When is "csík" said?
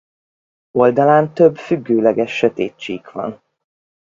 2.75-3.11